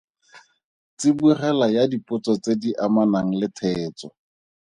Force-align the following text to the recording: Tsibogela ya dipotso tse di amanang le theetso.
Tsibogela 0.97 1.67
ya 1.75 1.83
dipotso 1.91 2.31
tse 2.41 2.53
di 2.61 2.69
amanang 2.85 3.29
le 3.39 3.47
theetso. 3.57 4.07